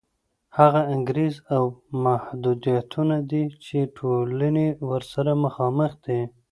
هغه 0.57 0.81
انګېزې 0.93 1.41
او 1.55 1.63
محدودیتونه 2.05 3.15
دي 3.31 3.43
چې 3.65 3.77
ټولنې 3.97 4.67
ورسره 4.89 5.31
مخ 5.81 5.91
دي. 6.05 6.19